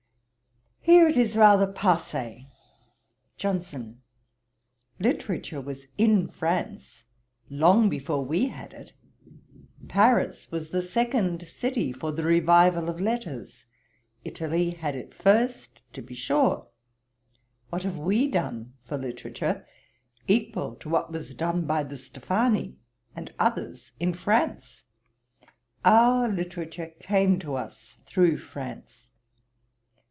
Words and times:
Here 0.83 1.07
it 1.07 1.15
is 1.15 1.37
rather 1.37 1.67
passée.' 1.71 2.47
JOHNSON. 3.37 4.01
'Literature 4.99 5.61
was 5.61 5.85
in 5.97 6.27
France 6.27 7.03
long 7.49 7.87
before 7.87 8.25
we 8.25 8.47
had 8.47 8.73
it. 8.73 8.91
Paris 9.87 10.51
was 10.51 10.71
the 10.71 10.81
second 10.81 11.47
city 11.47 11.91
for 11.93 12.11
the 12.11 12.23
revival 12.23 12.89
of 12.89 12.99
letters: 12.99 13.65
Italy 14.25 14.71
had 14.71 14.95
it 14.95 15.13
first, 15.13 15.81
to 15.93 16.01
be 16.01 16.15
sure. 16.15 16.67
What 17.69 17.83
have 17.83 17.99
we 17.99 18.27
done 18.27 18.73
for 18.83 18.97
literature, 18.97 19.67
equal 20.27 20.75
to 20.77 20.89
what 20.89 21.11
was 21.11 21.35
done 21.35 21.65
by 21.67 21.83
the 21.83 21.95
Stephani 21.95 22.75
and 23.15 23.31
others 23.37 23.91
in 23.99 24.13
France? 24.13 24.83
Our 25.85 26.27
literature 26.27 26.87
came 26.99 27.37
to 27.39 27.53
us 27.55 27.97
through 28.07 28.39
France. 28.39 29.09